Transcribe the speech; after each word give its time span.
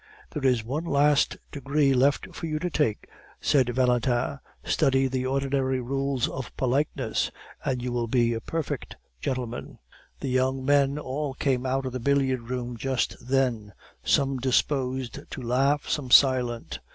"There 0.31 0.43
is 0.43 0.63
one 0.63 0.83
last 0.85 1.37
degree 1.51 1.93
left 1.93 2.33
for 2.33 2.47
you 2.47 2.57
to 2.57 2.71
take," 2.71 3.07
said 3.39 3.69
Valentin; 3.69 4.39
"study 4.63 5.05
the 5.07 5.27
ordinary 5.27 5.79
rules 5.79 6.27
of 6.27 6.57
politeness, 6.57 7.29
and 7.63 7.83
you 7.83 7.91
will 7.91 8.07
be 8.07 8.33
a 8.33 8.41
perfect 8.41 8.95
gentlemen." 9.19 9.77
The 10.19 10.29
young 10.29 10.65
men 10.65 10.97
all 10.97 11.35
came 11.35 11.67
out 11.67 11.85
of 11.85 11.91
the 11.93 11.99
billiard 11.99 12.49
room 12.49 12.77
just 12.77 13.15
then, 13.29 13.73
some 14.03 14.37
disposed 14.39 15.19
to 15.29 15.41
laugh, 15.43 15.87
some 15.87 16.09
silent. 16.09 16.79